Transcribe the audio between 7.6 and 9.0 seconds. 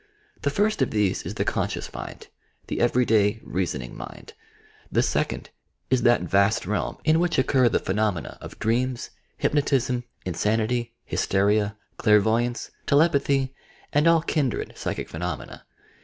the phenomena of 32 YOUR PSYCHIC